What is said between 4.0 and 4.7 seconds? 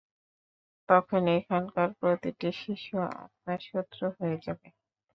হয়ে যাবে।